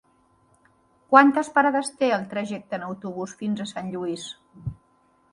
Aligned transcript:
Quantes 1.11 1.49
parades 1.57 1.91
té 1.99 2.09
el 2.17 2.25
trajecte 2.31 2.77
en 2.81 2.85
autobús 2.87 3.35
fins 3.43 3.61
a 3.65 3.69
Sant 3.73 3.91
Lluís? 3.97 4.25